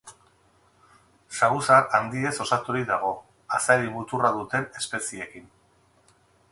[1.39, 3.13] Saguzar handiez osaturik dago,
[3.59, 5.51] azeri muturra duten espezieekin.